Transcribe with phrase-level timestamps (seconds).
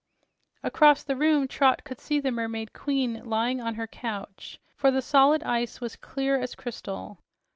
[0.63, 4.99] Across the room Trot could see the mermaid queen lying on her couch, for the
[4.99, 7.19] solid ice was clear as crystal.